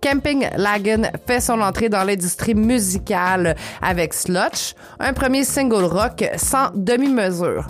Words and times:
Camping 0.00 0.48
Lagan 0.56 1.02
fait 1.26 1.40
son 1.40 1.60
entrée 1.60 1.88
dans 1.88 2.04
l'industrie 2.04 2.54
musicale 2.54 3.54
avec 3.82 4.14
Slutch, 4.14 4.74
un 4.98 5.12
premier 5.12 5.44
single 5.44 5.84
rock 5.84 6.24
sans 6.36 6.70
demi-mesure. 6.74 7.66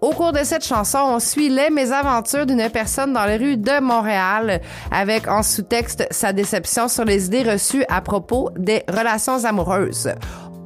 Au 0.00 0.10
cours 0.10 0.32
de 0.32 0.42
cette 0.44 0.64
chanson, 0.64 0.98
on 0.98 1.18
suit 1.18 1.50
les 1.50 1.68
mésaventures 1.68 2.46
d'une 2.46 2.70
personne 2.70 3.12
dans 3.12 3.26
les 3.26 3.36
rues 3.36 3.58
de 3.58 3.80
Montréal 3.80 4.60
avec 4.90 5.28
en 5.28 5.42
sous-texte 5.42 6.06
sa 6.10 6.32
déception 6.32 6.88
sur 6.88 7.04
les 7.04 7.26
idées 7.26 7.42
reçues 7.42 7.84
à 7.88 8.00
propos 8.00 8.50
des 8.56 8.82
relations 8.88 9.44
amoureuses. 9.44 10.10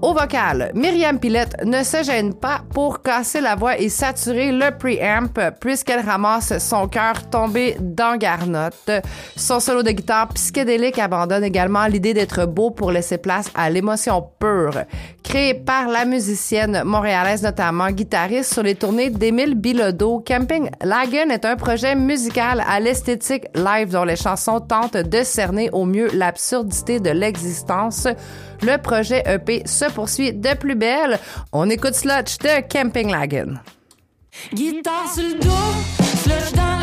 Au 0.05 0.13
vocal, 0.13 0.71
Myriam 0.75 1.19
Pilette 1.19 1.65
ne 1.65 1.83
se 1.83 2.03
gêne 2.03 2.35
pas 2.35 2.61
pour 2.75 3.01
casser 3.01 3.41
la 3.41 3.55
voix 3.55 3.79
et 3.79 3.89
saturer 3.89 4.53
le 4.53 4.71
preamp 4.77 5.41
puisqu'elle 5.59 6.05
ramasse 6.05 6.59
son 6.59 6.89
cœur 6.89 7.31
tombé 7.31 7.79
dans 7.81 8.19
garnotte. 8.19 8.91
Son 9.35 9.61
solo 9.61 9.83
de 9.83 9.93
guitare 9.93 10.29
psychédélique 10.29 10.99
abandonne 10.99 11.43
également 11.43 11.87
l'idée 11.87 12.13
d'être 12.13 12.45
beau 12.45 12.71
pour 12.71 12.93
laisser 12.93 13.17
place 13.17 13.51
à 13.55 13.71
l'émotion 13.71 14.23
pure. 14.39 14.83
Créé 15.23 15.55
par 15.55 15.89
la 15.89 16.05
musicienne 16.05 16.83
montréalaise 16.85 17.43
notamment 17.43 17.91
guitariste 17.91 18.53
sur 18.53 18.63
les 18.63 18.75
tournées 18.75 19.09
d'Émile 19.09 19.55
Bilodeau, 19.55 20.23
Camping 20.25 20.69
Lagen 20.83 21.31
est 21.31 21.47
un 21.47 21.57
projet 21.57 21.95
musical 21.95 22.63
à 22.69 22.79
l'esthétique 22.79 23.47
live 23.55 23.91
dont 23.91 24.05
les 24.05 24.17
chansons 24.17 24.61
tentent 24.61 24.99
de 24.99 25.23
cerner 25.23 25.71
au 25.73 25.87
mieux 25.87 26.11
l'absurdité 26.13 27.01
de 27.01 27.09
l'existence. 27.09 28.07
Le 28.63 28.77
projet 28.77 29.23
EP 29.27 29.63
se 29.67 29.87
poursuit 29.95 30.33
de 30.33 30.55
plus 30.55 30.75
belle. 30.75 31.19
On 31.53 31.71
écoute 31.71 31.95
Sludge 31.95 32.39
de 32.39 32.61
Camping 32.69 33.11
Lagan. 33.11 33.55
Guitare 34.53 35.13
sur 35.13 35.23
le 35.23 35.39
dos. 35.39 36.74